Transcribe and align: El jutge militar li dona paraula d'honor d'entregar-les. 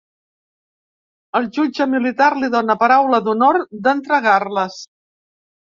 El 1.41 1.45
jutge 1.59 1.87
militar 1.93 2.31
li 2.41 2.49
dona 2.57 2.79
paraula 2.87 3.23
d'honor 3.29 3.63
d'entregar-les. 3.87 4.85